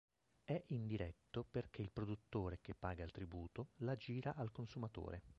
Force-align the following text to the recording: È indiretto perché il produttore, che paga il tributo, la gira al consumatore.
È 0.43 0.59
indiretto 0.69 1.43
perché 1.47 1.83
il 1.83 1.91
produttore, 1.91 2.57
che 2.59 2.73
paga 2.73 3.03
il 3.03 3.11
tributo, 3.11 3.73
la 3.81 3.95
gira 3.95 4.33
al 4.33 4.51
consumatore. 4.51 5.21